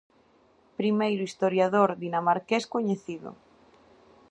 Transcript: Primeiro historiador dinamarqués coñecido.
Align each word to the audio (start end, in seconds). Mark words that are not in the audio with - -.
Primeiro 0.79 1.23
historiador 1.29 1.89
dinamarqués 2.05 2.63
coñecido. 2.73 3.29